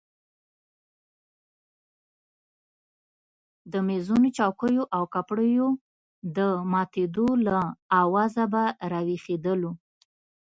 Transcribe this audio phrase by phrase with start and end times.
[3.71, 5.67] د مېزونو چوکیو او کپړیو
[6.37, 6.39] د
[6.71, 7.57] ماتېدو له
[8.03, 9.71] آوازه به راویښېدلو.